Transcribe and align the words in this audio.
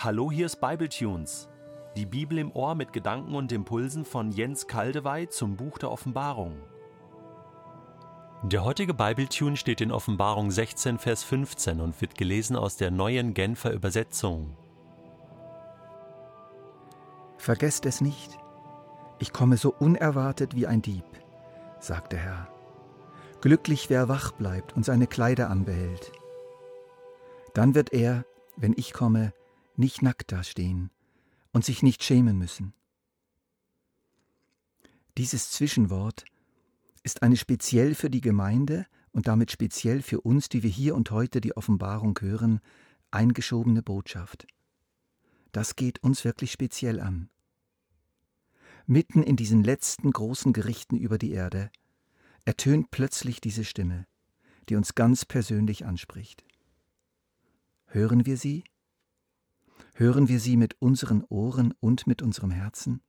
Hallo, 0.00 0.30
hier 0.30 0.46
ist 0.46 0.60
Bibletunes. 0.60 1.48
Die 1.96 2.06
Bibel 2.06 2.38
im 2.38 2.52
Ohr 2.52 2.76
mit 2.76 2.92
Gedanken 2.92 3.34
und 3.34 3.50
Impulsen 3.50 4.04
von 4.04 4.30
Jens 4.30 4.68
Kaldewey 4.68 5.28
zum 5.28 5.56
Buch 5.56 5.76
der 5.76 5.90
Offenbarung. 5.90 6.54
Der 8.44 8.62
heutige 8.64 8.94
Bibletune 8.94 9.56
steht 9.56 9.80
in 9.80 9.90
Offenbarung 9.90 10.52
16, 10.52 11.00
Vers 11.00 11.24
15 11.24 11.80
und 11.80 12.00
wird 12.00 12.16
gelesen 12.16 12.54
aus 12.54 12.76
der 12.76 12.92
neuen 12.92 13.34
Genfer 13.34 13.72
Übersetzung. 13.72 14.56
Vergesst 17.36 17.84
es 17.84 18.00
nicht, 18.00 18.38
ich 19.18 19.32
komme 19.32 19.56
so 19.56 19.74
unerwartet 19.80 20.54
wie 20.54 20.68
ein 20.68 20.80
Dieb, 20.80 21.06
sagt 21.80 22.12
der 22.12 22.20
Herr. 22.20 22.48
Glücklich 23.40 23.90
wer 23.90 24.08
wach 24.08 24.30
bleibt 24.30 24.76
und 24.76 24.84
seine 24.84 25.08
Kleider 25.08 25.50
anbehält. 25.50 26.12
Dann 27.52 27.74
wird 27.74 27.92
er, 27.92 28.24
wenn 28.56 28.74
ich 28.76 28.92
komme, 28.92 29.32
nicht 29.78 30.02
nackt 30.02 30.32
dastehen 30.32 30.90
und 31.52 31.64
sich 31.64 31.82
nicht 31.82 32.02
schämen 32.02 32.38
müssen. 32.38 32.74
Dieses 35.16 35.50
Zwischenwort 35.50 36.24
ist 37.02 37.22
eine 37.22 37.36
speziell 37.36 37.94
für 37.94 38.10
die 38.10 38.20
Gemeinde 38.20 38.86
und 39.12 39.26
damit 39.26 39.50
speziell 39.50 40.02
für 40.02 40.20
uns, 40.20 40.48
die 40.48 40.62
wir 40.62 40.70
hier 40.70 40.94
und 40.94 41.10
heute 41.10 41.40
die 41.40 41.56
Offenbarung 41.56 42.18
hören, 42.20 42.60
eingeschobene 43.10 43.82
Botschaft. 43.82 44.46
Das 45.52 45.76
geht 45.76 46.02
uns 46.02 46.24
wirklich 46.24 46.52
speziell 46.52 47.00
an. 47.00 47.30
Mitten 48.86 49.22
in 49.22 49.36
diesen 49.36 49.64
letzten 49.64 50.10
großen 50.10 50.52
Gerichten 50.52 50.96
über 50.96 51.18
die 51.18 51.32
Erde 51.32 51.70
ertönt 52.44 52.90
plötzlich 52.90 53.40
diese 53.40 53.64
Stimme, 53.64 54.06
die 54.68 54.76
uns 54.76 54.94
ganz 54.94 55.24
persönlich 55.24 55.84
anspricht. 55.84 56.44
Hören 57.86 58.26
wir 58.26 58.36
sie? 58.36 58.64
Hören 59.94 60.28
wir 60.28 60.40
sie 60.40 60.56
mit 60.56 60.80
unseren 60.80 61.24
Ohren 61.24 61.74
und 61.80 62.06
mit 62.06 62.22
unserem 62.22 62.50
Herzen? 62.50 63.02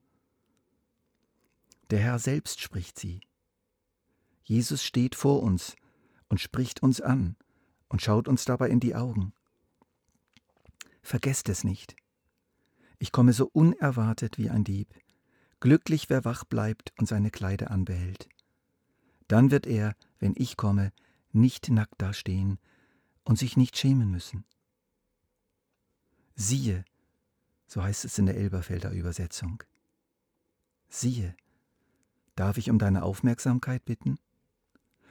Der 1.89 1.99
Herr 1.99 2.19
selbst 2.19 2.61
spricht 2.61 2.99
sie. 2.99 3.21
Jesus 4.43 4.83
steht 4.83 5.15
vor 5.15 5.43
uns 5.43 5.75
und 6.27 6.39
spricht 6.39 6.81
uns 6.81 7.01
an 7.01 7.35
und 7.87 8.01
schaut 8.01 8.27
uns 8.27 8.45
dabei 8.45 8.69
in 8.69 8.79
die 8.79 8.95
Augen. 8.95 9.33
Vergesst 11.01 11.49
es 11.49 11.63
nicht. 11.63 11.95
Ich 12.99 13.11
komme 13.11 13.33
so 13.33 13.49
unerwartet 13.51 14.37
wie 14.37 14.49
ein 14.49 14.63
Dieb. 14.63 14.93
Glücklich 15.59 16.09
wer 16.09 16.25
wach 16.25 16.43
bleibt 16.43 16.93
und 16.99 17.07
seine 17.07 17.31
Kleider 17.31 17.71
anbehält. 17.71 18.29
Dann 19.27 19.51
wird 19.51 19.67
er, 19.67 19.95
wenn 20.19 20.33
ich 20.37 20.57
komme, 20.57 20.91
nicht 21.31 21.69
nackt 21.69 22.01
dastehen 22.01 22.59
und 23.23 23.37
sich 23.37 23.57
nicht 23.57 23.77
schämen 23.77 24.09
müssen. 24.09 24.45
Siehe, 26.41 26.85
so 27.67 27.83
heißt 27.83 28.05
es 28.05 28.17
in 28.17 28.25
der 28.25 28.37
Elberfelder 28.37 28.91
Übersetzung. 28.91 29.61
Siehe, 30.87 31.35
darf 32.37 32.57
ich 32.57 32.69
um 32.69 32.79
deine 32.79 33.03
Aufmerksamkeit 33.03 33.83
bitten? 33.83 34.17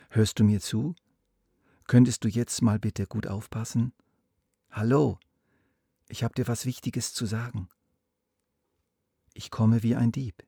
Hörst 0.09 0.39
du 0.39 0.45
mir 0.45 0.63
zu? 0.63 0.95
Könntest 1.87 2.25
du 2.25 2.29
jetzt 2.29 2.63
mal 2.63 2.79
bitte 2.79 3.07
gut 3.07 3.27
aufpassen? 3.27 3.93
Hallo, 4.71 5.19
ich 6.09 6.25
habe 6.25 6.33
dir 6.33 6.49
was 6.49 6.65
Wichtiges 6.65 7.13
zu 7.13 7.27
sagen. 7.27 7.69
Ich 9.35 9.51
komme 9.51 9.83
wie 9.83 9.97
ein 9.97 10.13
Dieb. 10.13 10.47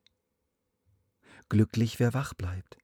Glücklich, 1.47 1.99
wer 1.99 2.15
wach 2.15 2.33
bleibt. 2.33 2.79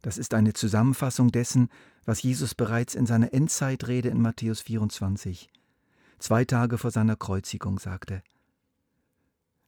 Das 0.00 0.16
ist 0.16 0.32
eine 0.32 0.54
Zusammenfassung 0.54 1.30
dessen, 1.30 1.68
was 2.06 2.22
Jesus 2.22 2.54
bereits 2.54 2.94
in 2.94 3.04
seiner 3.04 3.34
Endzeitrede 3.34 4.08
in 4.08 4.22
Matthäus 4.22 4.62
24 4.62 5.50
zwei 6.20 6.44
Tage 6.44 6.78
vor 6.78 6.90
seiner 6.90 7.16
Kreuzigung 7.16 7.78
sagte. 7.78 8.22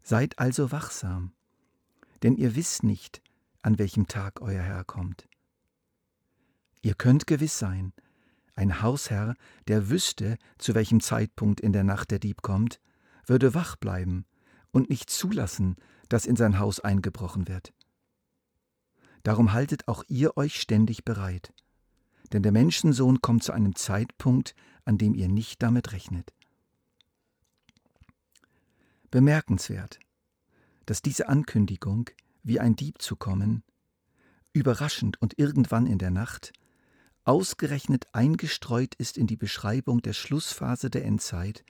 Seid 0.03 0.39
also 0.39 0.71
wachsam, 0.71 1.33
denn 2.23 2.37
ihr 2.37 2.55
wisst 2.55 2.83
nicht, 2.83 3.23
an 3.63 3.79
welchem 3.79 4.07
Tag 4.07 4.41
euer 4.41 4.63
Herr 4.63 4.85
kommt. 4.85 5.29
Ihr 6.83 6.95
könnt 6.95 7.27
gewiss 7.27 7.59
sein, 7.59 7.93
ein 8.55 8.83
Hausherr, 8.83 9.35
der 9.69 9.89
wüsste, 9.89 10.37
zu 10.59 10.75
welchem 10.75 11.01
Zeitpunkt 11.01 11.61
in 11.61 11.73
der 11.73 11.85
Nacht 11.85 12.11
der 12.11 12.19
Dieb 12.19 12.43
kommt, 12.43 12.81
würde 13.27 13.55
wach 13.55 13.77
bleiben 13.77 14.27
und 14.73 14.91
nicht 14.91 15.11
zulassen, 15.11 15.77
dass 16.09 16.27
in 16.27 16.37
sein 16.37 16.59
Haus 16.59 16.81
eingebrochen 16.81 17.49
wird. 17.49 17.73
Darum 19.23 19.53
haltet 19.53 19.89
auch 19.89 20.05
ihr 20.09 20.37
euch 20.37 20.61
ständig 20.61 21.05
bereit, 21.05 21.55
denn 22.33 22.43
der 22.43 22.53
Menschensohn 22.53 23.21
kommt 23.21 23.45
zu 23.45 23.53
einem 23.53 23.77
Zeitpunkt, 23.77 24.55
an 24.85 24.99
dem 24.99 25.15
ihr 25.15 25.29
nicht 25.29 25.63
damit 25.63 25.93
rechnet. 25.93 26.33
Bemerkenswert, 29.13 30.01
dass 30.87 31.03
diese 31.03 31.29
Ankündigung, 31.29 32.09
wie 32.43 32.59
ein 32.59 32.77
Dieb 32.77 33.03
zu 33.03 33.15
kommen, 33.15 33.63
überraschend 34.55 35.21
und 35.21 35.39
irgendwann 35.39 35.87
in 35.87 35.99
der 35.99 36.11
Nacht, 36.11 36.55
ausgerechnet 37.25 38.07
eingestreut 38.15 38.95
ist 38.95 39.19
in 39.19 39.27
die 39.27 39.37
Beschreibung 39.37 40.01
der 40.01 40.15
Schlussphase 40.15 40.89
der 40.89 41.05
Endzeit, 41.05 41.63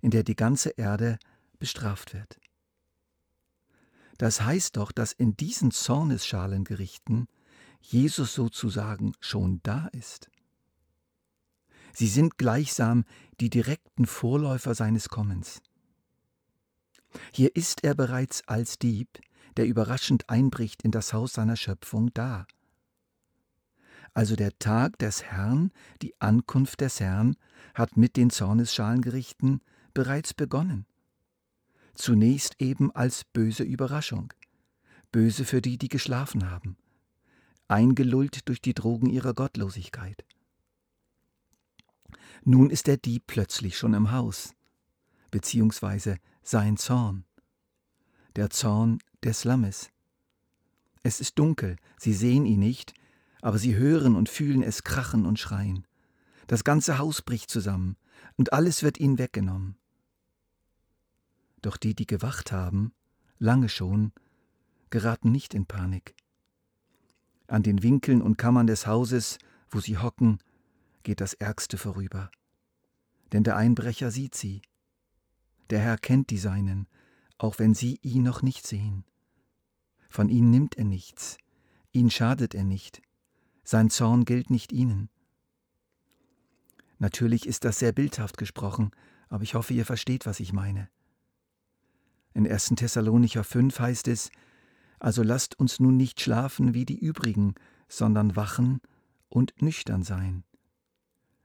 in 0.00 0.12
der 0.12 0.22
die 0.22 0.36
ganze 0.36 0.70
Erde 0.70 1.18
bestraft 1.58 2.14
wird. 2.14 2.38
Das 4.16 4.42
heißt 4.42 4.76
doch, 4.76 4.92
dass 4.92 5.10
in 5.10 5.36
diesen 5.36 5.72
Zornesschalengerichten 5.72 7.26
Jesus 7.80 8.32
sozusagen 8.32 9.12
schon 9.18 9.58
da 9.64 9.88
ist. 9.88 10.30
Sie 11.92 12.06
sind 12.06 12.38
gleichsam 12.38 13.04
die 13.40 13.50
direkten 13.50 14.06
Vorläufer 14.06 14.76
seines 14.76 15.08
Kommens. 15.08 15.60
Hier 17.32 17.54
ist 17.56 17.84
er 17.84 17.94
bereits 17.94 18.46
als 18.46 18.78
Dieb, 18.78 19.20
der 19.56 19.66
überraschend 19.66 20.28
einbricht 20.28 20.82
in 20.82 20.90
das 20.90 21.12
Haus 21.12 21.32
seiner 21.32 21.56
Schöpfung, 21.56 22.12
da. 22.14 22.46
Also 24.14 24.36
der 24.36 24.58
Tag 24.58 24.98
des 24.98 25.22
Herrn, 25.22 25.70
die 26.02 26.20
Ankunft 26.20 26.80
des 26.80 27.00
Herrn, 27.00 27.36
hat 27.74 27.96
mit 27.96 28.16
den 28.16 28.30
Zornesschalengerichten 28.30 29.60
bereits 29.94 30.34
begonnen. 30.34 30.86
Zunächst 31.94 32.56
eben 32.60 32.90
als 32.92 33.24
böse 33.24 33.62
Überraschung, 33.62 34.32
böse 35.12 35.44
für 35.44 35.60
die, 35.60 35.78
die 35.78 35.88
geschlafen 35.88 36.50
haben, 36.50 36.76
eingelullt 37.68 38.48
durch 38.48 38.60
die 38.60 38.74
Drogen 38.74 39.10
ihrer 39.10 39.34
Gottlosigkeit. 39.34 40.24
Nun 42.42 42.70
ist 42.70 42.86
der 42.86 42.96
Dieb 42.96 43.24
plötzlich 43.26 43.76
schon 43.76 43.94
im 43.94 44.10
Haus, 44.12 44.54
beziehungsweise 45.30 46.16
sein 46.42 46.76
Zorn, 46.76 47.24
der 48.36 48.50
Zorn 48.50 48.98
des 49.24 49.44
Lammes. 49.44 49.90
Es 51.02 51.20
ist 51.20 51.38
dunkel, 51.38 51.76
sie 51.98 52.12
sehen 52.12 52.46
ihn 52.46 52.60
nicht, 52.60 52.94
aber 53.42 53.58
sie 53.58 53.76
hören 53.76 54.16
und 54.16 54.28
fühlen 54.28 54.62
es 54.62 54.84
krachen 54.84 55.26
und 55.26 55.38
schreien. 55.38 55.86
Das 56.46 56.64
ganze 56.64 56.98
Haus 56.98 57.22
bricht 57.22 57.50
zusammen, 57.50 57.96
und 58.36 58.52
alles 58.52 58.82
wird 58.82 58.98
ihnen 58.98 59.18
weggenommen. 59.18 59.76
Doch 61.62 61.76
die, 61.76 61.94
die 61.94 62.06
gewacht 62.06 62.52
haben, 62.52 62.92
lange 63.38 63.68
schon, 63.68 64.12
geraten 64.90 65.30
nicht 65.30 65.54
in 65.54 65.66
Panik. 65.66 66.14
An 67.46 67.62
den 67.62 67.82
Winkeln 67.82 68.22
und 68.22 68.38
Kammern 68.38 68.66
des 68.66 68.86
Hauses, 68.86 69.38
wo 69.68 69.80
sie 69.80 69.98
hocken, 69.98 70.38
geht 71.02 71.20
das 71.20 71.34
Ärgste 71.34 71.78
vorüber. 71.78 72.30
Denn 73.32 73.44
der 73.44 73.56
Einbrecher 73.56 74.10
sieht 74.10 74.34
sie, 74.34 74.62
der 75.70 75.80
Herr 75.80 75.98
kennt 75.98 76.30
die 76.30 76.38
Seinen, 76.38 76.86
auch 77.38 77.58
wenn 77.58 77.74
sie 77.74 77.98
ihn 78.02 78.22
noch 78.22 78.42
nicht 78.42 78.66
sehen. 78.66 79.04
Von 80.08 80.28
ihnen 80.28 80.50
nimmt 80.50 80.76
er 80.76 80.84
nichts, 80.84 81.38
ihnen 81.92 82.10
schadet 82.10 82.54
er 82.54 82.64
nicht, 82.64 83.00
sein 83.64 83.90
Zorn 83.90 84.24
gilt 84.24 84.50
nicht 84.50 84.72
ihnen. 84.72 85.08
Natürlich 86.98 87.46
ist 87.46 87.64
das 87.64 87.78
sehr 87.78 87.92
bildhaft 87.92 88.36
gesprochen, 88.36 88.90
aber 89.28 89.42
ich 89.42 89.54
hoffe, 89.54 89.72
ihr 89.72 89.86
versteht, 89.86 90.26
was 90.26 90.40
ich 90.40 90.52
meine. 90.52 90.90
In 92.34 92.50
1. 92.50 92.74
Thessalonicher 92.76 93.44
5 93.44 93.78
heißt 93.78 94.08
es, 94.08 94.30
also 94.98 95.22
lasst 95.22 95.58
uns 95.58 95.80
nun 95.80 95.96
nicht 95.96 96.20
schlafen 96.20 96.74
wie 96.74 96.84
die 96.84 96.98
übrigen, 96.98 97.54
sondern 97.88 98.36
wachen 98.36 98.80
und 99.28 99.62
nüchtern 99.62 100.02
sein. 100.02 100.44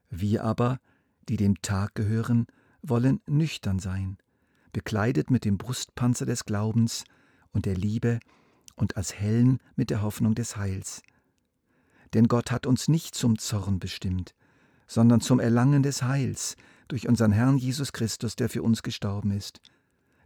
Wir 0.09 0.43
aber, 0.43 0.79
die 1.29 1.37
dem 1.37 1.61
Tag 1.61 1.95
gehören, 1.95 2.47
wollen 2.89 3.21
nüchtern 3.27 3.79
sein, 3.79 4.17
bekleidet 4.71 5.31
mit 5.31 5.45
dem 5.45 5.57
Brustpanzer 5.57 6.25
des 6.25 6.45
Glaubens 6.45 7.03
und 7.51 7.65
der 7.65 7.75
Liebe 7.75 8.19
und 8.75 8.97
als 8.97 9.15
Helm 9.15 9.59
mit 9.75 9.89
der 9.89 10.01
Hoffnung 10.01 10.35
des 10.35 10.57
Heils. 10.57 11.01
Denn 12.13 12.27
Gott 12.27 12.51
hat 12.51 12.65
uns 12.67 12.87
nicht 12.87 13.15
zum 13.15 13.37
Zorn 13.37 13.79
bestimmt, 13.79 14.35
sondern 14.87 15.21
zum 15.21 15.39
Erlangen 15.39 15.83
des 15.83 16.03
Heils 16.03 16.55
durch 16.87 17.07
unseren 17.07 17.31
Herrn 17.31 17.57
Jesus 17.57 17.93
Christus, 17.93 18.35
der 18.35 18.49
für 18.49 18.61
uns 18.61 18.83
gestorben 18.83 19.31
ist, 19.31 19.59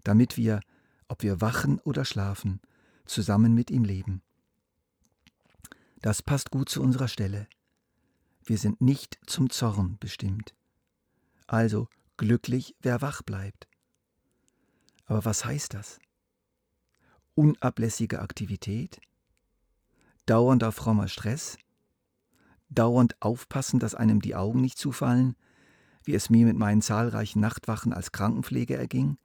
damit 0.04 0.38
wir, 0.38 0.60
ob 1.08 1.24
wir 1.24 1.42
wachen 1.42 1.80
oder 1.80 2.06
schlafen, 2.06 2.60
zusammen 3.06 3.54
mit 3.54 3.72
ihm 3.72 3.84
leben. 3.84 4.22
Das 6.02 6.22
passt 6.22 6.52
gut 6.52 6.70
zu 6.70 6.82
unserer 6.82 7.08
Stelle. 7.08 7.48
Wir 8.44 8.58
sind 8.58 8.82
nicht 8.82 9.20
zum 9.26 9.50
Zorn 9.50 9.98
bestimmt. 10.00 10.54
Also 11.48 11.88
Glücklich, 12.20 12.76
wer 12.82 13.02
wach 13.02 13.22
bleibt. 13.22 13.70
Aber 15.06 15.24
was 15.24 15.46
heißt 15.46 15.74
das? 15.74 16.00
Unablässige 17.34 18.20
Aktivität? 18.20 19.00
Dauernder 20.26 20.74
frommer 20.74 21.08
Stress? 21.08 21.58
Dauernd 22.68 23.16
aufpassen, 23.22 23.80
dass 23.80 23.96
einem 23.96 24.22
die 24.22 24.36
Augen 24.36 24.60
nicht 24.60 24.78
zufallen, 24.78 25.38
wie 26.04 26.14
es 26.14 26.30
mir 26.30 26.46
mit 26.46 26.58
meinen 26.58 26.82
zahlreichen 26.82 27.40
Nachtwachen 27.40 27.94
als 27.94 28.12
Krankenpflege 28.12 28.76
erging? 28.76 29.18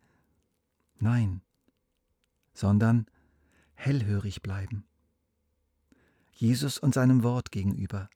Nein, 1.00 1.43
sondern 2.52 3.06
hellhörig 3.75 4.40
bleiben. 4.40 4.87
Jesus 6.31 6.79
und 6.79 6.94
seinem 6.94 7.25
Wort 7.25 7.50
gegenüber. 7.50 8.08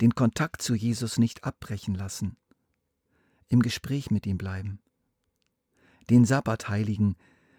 Den 0.00 0.16
Kontakt 0.16 0.60
zu 0.60 0.74
Jesus 0.74 1.18
nicht 1.18 1.44
abbrechen 1.44 1.94
lassen. 1.94 2.36
Im 3.52 3.60
Gespräch 3.60 4.10
mit 4.10 4.26
ihm 4.26 4.38
bleiben. 4.38 4.80
Den 6.08 6.24
Sabbat 6.24 6.70
heiligen, 6.70 7.16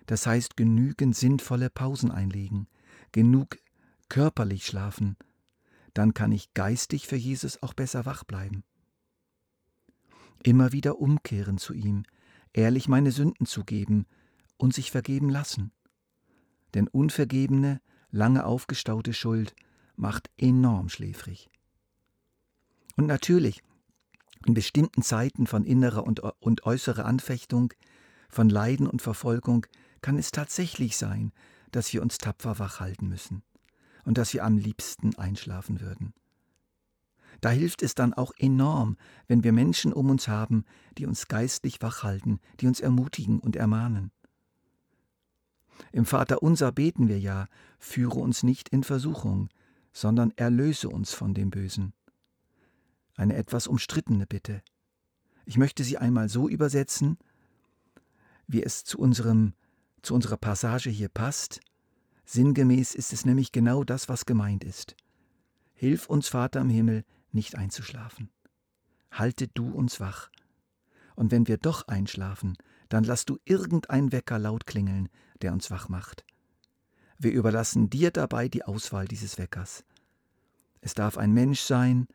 das 0.07 0.25
heißt 0.25 0.57
genügend 0.57 1.16
sinnvolle 1.16 1.69
Pausen 1.69 2.10
einlegen, 2.10 2.68
genug 3.12 3.60
körperlich 4.10 4.66
schlafen, 4.66 5.18
dann 5.94 6.16
kann 6.16 6.31
ich 6.31 6.56
geistig 6.56 7.06
für 7.06 7.16
Jesus 7.16 7.62
auch 7.62 7.75
besser 7.75 8.07
wach 8.07 8.24
bleiben. 8.24 8.63
Immer 10.42 10.72
wieder 10.72 10.98
umkehren 10.98 11.60
zu 11.60 11.75
ihm, 11.75 12.06
ehrlich 12.54 12.88
meine 12.88 13.12
Sünden 13.12 13.45
zugeben 13.45 14.07
und 14.57 14.74
sich 14.74 14.90
vergeben 14.90 15.30
lassen. 15.30 15.72
Denn 16.74 16.88
unvergebene, 16.88 17.81
lange 18.10 18.48
aufgestaute 18.48 19.13
Schuld 19.13 19.56
macht 19.95 20.31
enorm 20.38 20.90
schläfrig. 20.90 21.51
Und 22.95 23.06
natürlich, 23.06 23.62
in 24.45 24.54
bestimmten 24.54 25.01
Zeiten 25.01 25.48
von 25.48 25.66
innerer 25.66 26.06
und, 26.06 26.19
und 26.19 26.66
äußerer 26.66 27.06
Anfechtung, 27.06 27.74
von 28.30 28.50
Leiden 28.50 28.88
und 28.88 29.01
Verfolgung, 29.01 29.66
kann 30.01 30.18
es 30.18 30.31
tatsächlich 30.31 30.98
sein, 30.98 31.31
dass 31.72 31.94
wir 31.94 32.01
uns 32.01 32.18
tapfer 32.18 32.60
wach 32.60 32.80
halten 32.80 33.07
müssen 33.07 33.44
und 34.06 34.18
dass 34.18 34.34
wir 34.34 34.44
am 34.44 34.57
liebsten 34.57 35.16
einschlafen 35.16 35.81
würden. 35.81 36.13
Da 37.42 37.50
hilft 37.50 37.81
es 37.81 37.95
dann 37.95 38.13
auch 38.13 38.31
enorm, 38.38 38.98
wenn 39.28 39.44
wir 39.44 39.51
Menschen 39.51 39.92
um 39.92 40.10
uns 40.10 40.28
haben, 40.28 40.66
die 40.98 41.06
uns 41.06 41.28
geistlich 41.28 41.81
wach 41.81 42.04
halten, 42.04 42.40
die 42.60 42.68
uns 42.68 42.80
ermutigen 42.80 43.40
und 43.40 43.56
ermahnen. 43.56 44.12
Im 45.92 46.06
Vater 46.06 46.44
unser 46.44 46.72
beten 46.72 47.07
wir 47.07 47.19
ja, 47.19 47.48
führe 47.80 48.19
uns 48.19 48.44
nicht 48.44 48.69
in 48.69 48.84
Versuchung, 48.84 49.50
sondern 49.92 50.31
erlöse 50.36 50.90
uns 50.90 51.13
von 51.13 51.34
dem 51.34 51.50
Bösen. 51.50 51.94
Eine 53.15 53.36
etwas 53.36 53.68
umstrittene 53.68 54.25
Bitte. 54.25 54.62
Ich 55.45 55.57
möchte 55.57 55.83
sie 55.83 55.98
einmal 55.98 56.30
so 56.30 56.48
übersetzen, 56.50 57.18
wie 58.48 58.63
es 58.63 58.83
zu, 58.83 59.00
unserem, 59.00 59.54
zu 60.01 60.15
unserer 60.15 60.38
Passage 60.38 60.89
hier 60.89 61.10
passt. 61.10 61.60
Sinngemäß 62.25 62.95
ist 62.95 63.13
es 63.13 63.25
nämlich 63.25 63.51
genau 63.51 63.83
das, 63.83 64.10
was 64.10 64.25
gemeint 64.25 64.63
ist. 64.63 64.95
Hilf 65.74 66.07
uns, 66.07 66.30
Vater 66.30 66.62
im 66.62 66.69
Himmel, 66.69 67.04
nicht 67.31 67.56
einzuschlafen. 67.56 68.30
Halte 69.12 69.48
du 69.48 69.69
uns 69.71 70.00
wach. 70.00 70.30
Und 71.16 71.31
wenn 71.31 71.48
wir 71.48 71.57
doch 71.57 71.88
einschlafen, 71.88 72.56
dann 72.89 73.04
lass 73.04 73.25
du 73.25 73.38
irgendein 73.45 74.12
Wecker 74.12 74.39
laut 74.39 74.66
klingeln, 74.66 75.09
der 75.42 75.54
uns 75.54 75.69
wach 75.69 75.89
macht. 75.89 76.25
Wir 77.18 77.31
überlassen 77.31 77.89
dir 77.89 78.12
dabei 78.12 78.48
die 78.50 78.63
Auswahl 78.63 79.07
dieses 79.07 79.38
Weckers. 79.38 79.83
Es 80.81 80.94
darf 80.94 81.18
ein 81.18 81.31
Mensch 81.31 81.62
sein, 81.62 82.07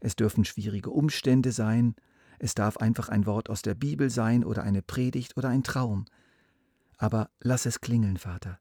es 0.00 0.16
dürfen 0.16 0.44
schwierige 0.44 0.90
Umstände 0.90 1.52
sein, 1.52 1.94
es 2.38 2.54
darf 2.54 2.76
einfach 2.76 3.08
ein 3.08 3.26
Wort 3.26 3.50
aus 3.50 3.62
der 3.62 3.74
Bibel 3.74 4.10
sein 4.10 4.44
oder 4.44 4.62
eine 4.62 4.82
Predigt 4.82 5.36
oder 5.36 5.48
ein 5.48 5.64
Traum. 5.64 6.04
Aber 6.96 7.30
lass 7.40 7.66
es 7.66 7.80
klingeln, 7.80 8.16
Vater. 8.16 8.58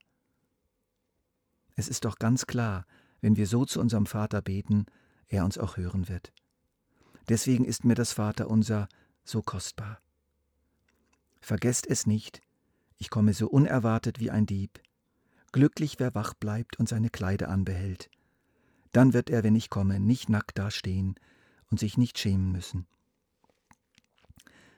Es 1.76 1.88
ist 1.88 2.06
doch 2.06 2.18
ganz 2.18 2.48
klar, 2.48 2.86
wenn 3.22 3.38
wir 3.38 3.46
so 3.46 3.66
zu 3.66 3.80
unserem 3.80 4.08
Vater 4.08 4.42
beten, 4.42 4.86
er 5.28 5.46
uns 5.46 5.58
auch 5.58 5.78
hören 5.78 6.08
wird. 6.08 6.34
Deswegen 7.30 7.66
ist 7.66 7.86
mir 7.86 7.96
das 7.96 8.14
Vaterunser 8.14 8.88
so 9.24 9.42
kostbar. 9.42 10.00
Vergesst 11.40 11.86
es 11.88 12.08
nicht, 12.08 12.42
ich 12.98 13.10
komme 13.10 13.34
so 13.34 13.48
unerwartet 13.48 14.20
wie 14.20 14.32
ein 14.32 14.46
Dieb. 14.46 14.82
Glücklich, 15.52 16.00
wer 16.00 16.16
wach 16.16 16.34
bleibt 16.34 16.80
und 16.80 16.90
seine 16.90 17.10
Kleider 17.10 17.50
anbehält. 17.50 18.10
Dann 18.92 19.14
wird 19.14 19.30
er, 19.30 19.44
wenn 19.44 19.56
ich 19.56 19.70
komme, 19.70 20.00
nicht 20.00 20.30
nackt 20.30 20.58
dastehen 20.58 21.16
und 21.70 21.80
sich 21.80 21.98
nicht 21.98 22.18
schämen 22.18 22.52
müssen. 22.52 22.88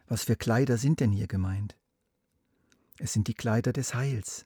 Was 0.07 0.23
für 0.23 0.35
Kleider 0.35 0.77
sind 0.77 0.99
denn 0.99 1.11
hier 1.11 1.27
gemeint? 1.27 1.77
Es 2.97 3.13
sind 3.13 3.27
die 3.27 3.33
Kleider 3.33 3.71
des 3.71 3.93
Heils. 3.93 4.45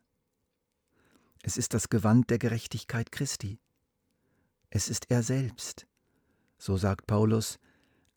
Es 1.42 1.58
ist 1.58 1.74
das 1.74 1.90
Gewand 1.90 2.30
der 2.30 2.40
Gerechtigkeit 2.40 3.12
Christi. 3.12 3.60
Es 4.70 4.90
ist 4.90 5.10
er 5.10 5.24
selbst. 5.24 5.88
So 6.58 6.78
sagt 6.78 7.08
Paulus, 7.08 7.60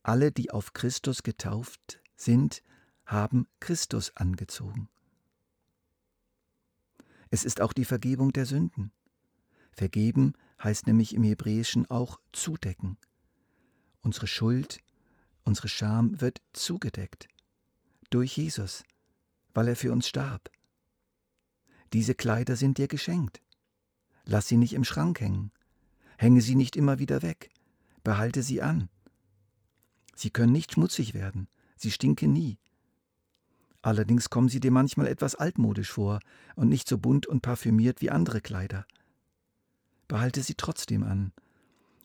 alle, 0.02 0.30
die 0.30 0.50
auf 0.50 0.72
Christus 0.72 1.22
getauft 1.22 2.00
sind, 2.16 2.62
haben 3.04 3.46
Christus 3.60 4.14
angezogen. 4.16 4.88
Es 7.30 7.44
ist 7.44 7.60
auch 7.60 7.72
die 7.72 7.84
Vergebung 7.84 8.32
der 8.32 8.46
Sünden. 8.46 8.92
Vergeben 9.72 10.34
heißt 10.66 10.88
nämlich 10.88 11.14
im 11.14 11.22
Hebräischen 11.22 11.88
auch 11.88 12.18
zudecken. 12.32 12.98
Unsere 14.00 14.26
Schuld, 14.26 14.80
unsere 15.44 15.68
Scham 15.68 16.20
wird 16.20 16.42
zugedeckt 16.52 17.28
durch 18.10 18.36
Jesus, 18.36 18.82
weil 19.54 19.68
er 19.68 19.76
für 19.76 19.92
uns 19.92 20.08
starb. 20.08 20.50
Diese 21.92 22.16
Kleider 22.16 22.56
sind 22.56 22.78
dir 22.78 22.88
geschenkt. 22.88 23.40
Lass 24.24 24.48
sie 24.48 24.56
nicht 24.56 24.72
im 24.72 24.82
Schrank 24.82 25.20
hängen. 25.20 25.52
Hänge 26.18 26.40
sie 26.40 26.56
nicht 26.56 26.74
immer 26.74 26.98
wieder 26.98 27.22
weg. 27.22 27.50
Behalte 28.02 28.42
sie 28.42 28.60
an. 28.60 28.88
Sie 30.16 30.30
können 30.30 30.52
nicht 30.52 30.72
schmutzig 30.72 31.14
werden. 31.14 31.46
Sie 31.76 31.92
stinken 31.92 32.32
nie. 32.32 32.58
Allerdings 33.82 34.30
kommen 34.30 34.48
sie 34.48 34.58
dir 34.58 34.72
manchmal 34.72 35.06
etwas 35.06 35.36
altmodisch 35.36 35.92
vor 35.92 36.18
und 36.56 36.68
nicht 36.68 36.88
so 36.88 36.98
bunt 36.98 37.28
und 37.28 37.42
parfümiert 37.42 38.00
wie 38.00 38.10
andere 38.10 38.40
Kleider. 38.40 38.84
Behalte 40.08 40.42
sie 40.42 40.54
trotzdem 40.54 41.02
an. 41.02 41.32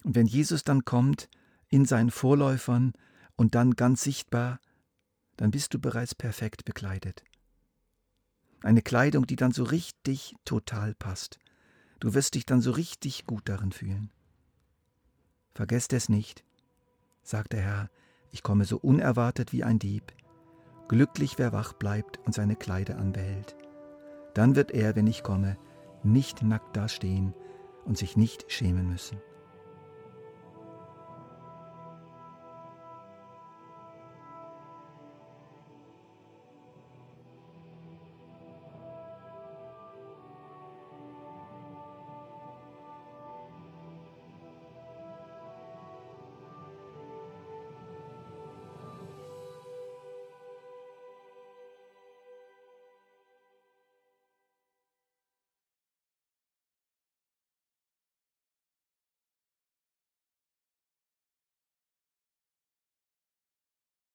Und 0.04 0.16
wenn 0.16 0.28
Jesus 0.28 0.64
dann 0.64 0.86
kommt, 0.86 1.30
in 1.70 1.86
seinen 1.86 2.12
Vorläufern 2.12 2.94
und 3.36 3.56
dann 3.56 3.76
ganz 3.76 4.04
sichtbar, 4.04 4.60
dann 5.38 5.52
bist 5.52 5.74
du 5.74 5.80
bereits 5.80 6.14
perfekt 6.14 6.66
bekleidet. 6.66 7.24
Eine 8.62 8.82
Kleidung, 8.82 9.26
die 9.26 9.38
dann 9.38 9.52
so 9.52 9.64
richtig 9.64 10.36
total 10.46 10.94
passt. 10.94 11.40
Du 12.00 12.14
wirst 12.14 12.36
dich 12.36 12.46
dann 12.46 12.62
so 12.62 12.72
richtig 12.72 13.26
gut 13.26 13.44
darin 13.46 13.72
fühlen. 13.72 14.12
Vergesst 15.54 15.94
es 15.94 16.10
nicht, 16.10 16.44
sagt 17.24 17.54
der 17.54 17.62
Herr, 17.62 17.90
ich 18.32 18.44
komme 18.44 18.66
so 18.66 18.78
unerwartet 18.78 19.52
wie 19.52 19.64
ein 19.64 19.80
Dieb. 19.80 20.14
Glücklich 20.88 21.38
wer 21.38 21.54
wach 21.54 21.74
bleibt 21.74 22.20
und 22.26 22.34
seine 22.34 22.56
Kleider 22.56 22.98
anbehält. 22.98 23.56
Dann 24.34 24.56
wird 24.56 24.72
er, 24.72 24.96
wenn 24.96 25.08
ich 25.08 25.24
komme, 25.24 25.58
nicht 26.04 26.42
nackt 26.42 26.76
dastehen 26.76 27.34
und 27.86 27.98
sich 27.98 28.18
nicht 28.18 28.46
schämen 28.48 28.88
müssen. 28.88 29.22